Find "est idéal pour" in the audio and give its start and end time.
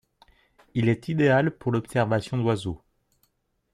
0.89-1.71